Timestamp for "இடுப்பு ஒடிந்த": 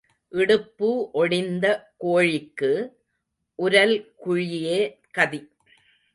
0.31-1.65